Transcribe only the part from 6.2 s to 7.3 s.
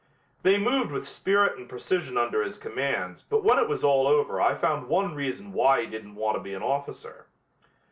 to be an officer.